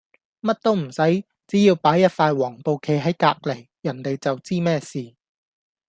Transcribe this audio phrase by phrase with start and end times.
[0.41, 5.13] 乜都唔洗，只要擺一塊黃布企係隔黎，人地就知咩事。